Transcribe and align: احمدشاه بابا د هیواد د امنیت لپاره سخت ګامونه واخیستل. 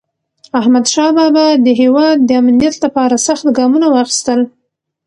احمدشاه 0.59 1.09
بابا 1.17 1.45
د 1.65 1.67
هیواد 1.81 2.17
د 2.23 2.29
امنیت 2.41 2.75
لپاره 2.85 3.23
سخت 3.27 3.45
ګامونه 3.57 3.87
واخیستل. 3.89 4.41